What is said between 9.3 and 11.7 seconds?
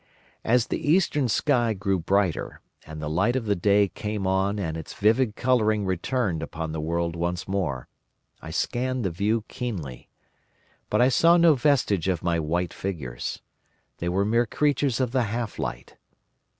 keenly. But I saw no